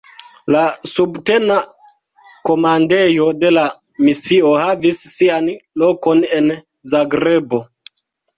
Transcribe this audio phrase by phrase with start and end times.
[0.53, 0.61] La
[0.91, 1.57] subtena
[2.49, 3.65] komandejo de la
[4.07, 5.51] misio havis sian
[5.83, 6.51] lokon en
[6.97, 7.63] Zagrebo.